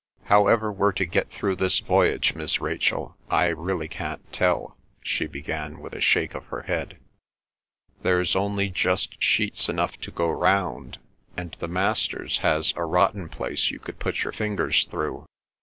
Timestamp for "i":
3.29-3.49